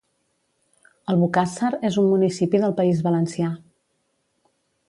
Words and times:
Albocàsser 1.13 1.69
és 1.91 2.01
un 2.05 2.09
municipi 2.15 2.65
del 2.65 2.75
País 2.83 3.07
Valencià 3.11 3.55